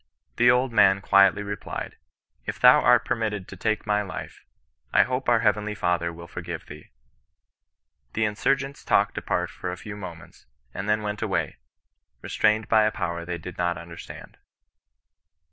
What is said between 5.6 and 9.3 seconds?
Father will forgive thee." The insurgents talked